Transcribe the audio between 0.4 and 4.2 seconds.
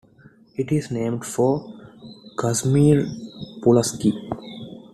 It is named for Casimir Pulaski.